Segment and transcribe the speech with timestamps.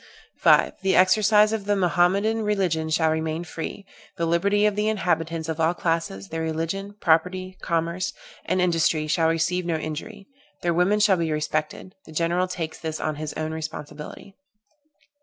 [0.37, 0.81] "5.
[0.81, 3.85] The exercise of the Mohammedan religion shall remain free;
[4.17, 8.11] the liberty of the inhabitants of all classes, their religion, property, commerce,
[8.43, 10.25] and industry shall receive no injury;
[10.63, 14.33] their women shall be respected: the general takes this on his own responsibility.